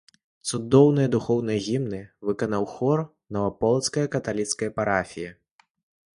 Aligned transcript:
Цудоўныя 0.49 1.09
духоўныя 1.15 1.59
гімны 1.67 1.99
выканаў 2.31 2.65
хор 2.73 3.05
наваполацкае 3.39 4.07
каталіцкае 4.17 4.69
парафіі. 4.81 5.29